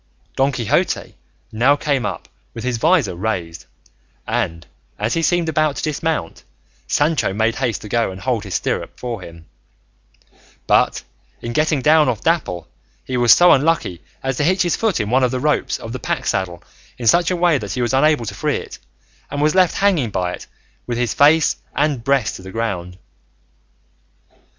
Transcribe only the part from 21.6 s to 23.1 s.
and breast on the ground.